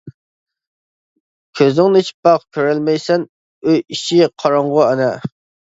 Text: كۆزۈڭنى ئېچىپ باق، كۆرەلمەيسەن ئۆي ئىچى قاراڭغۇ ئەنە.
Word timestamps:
كۆزۈڭنى 1.59 2.01
ئېچىپ 2.01 2.27
باق، 2.29 2.47
كۆرەلمەيسەن 2.59 3.29
ئۆي 3.29 3.81
ئىچى 3.87 4.21
قاراڭغۇ 4.45 4.85
ئەنە. 4.91 5.15